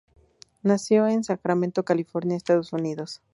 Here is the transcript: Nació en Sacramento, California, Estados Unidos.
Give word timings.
Nació 0.63 1.05
en 1.07 1.23
Sacramento, 1.23 1.85
California, 1.85 2.35
Estados 2.35 2.73
Unidos. 2.73 3.21